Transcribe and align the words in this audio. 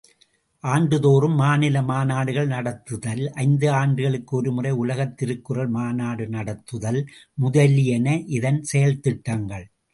ஆண்டுதோறும் 0.63 1.35
மாநில 1.35 1.81
மாநாடுகள் 1.81 2.47
நடத்துதல், 2.47 3.21
ஐந்து 3.37 3.71
ஆண்டுகளுக்கு 3.71 4.37
ஒருமுறை 4.37 4.71
உலகத் 4.77 5.17
திருக்குறள் 5.17 5.67
மாநாடு 5.69 6.27
நடத்துதல் 6.29 7.01
முதலியன 7.37 8.07
இதன் 8.31 8.61
செயல்திட்டங்கள். 8.73 9.67